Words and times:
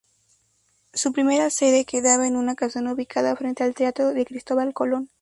Su 0.95 1.13
primera 1.13 1.51
sede 1.51 1.85
quedaba 1.85 2.25
en 2.25 2.35
una 2.35 2.55
casona 2.55 2.91
ubicada 2.93 3.35
frente 3.35 3.63
al 3.63 3.75
Teatro 3.75 4.15
de 4.15 4.25
Cristóbal 4.25 4.73
Colón. 4.73 5.09